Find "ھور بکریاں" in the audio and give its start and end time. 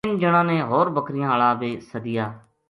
0.69-1.27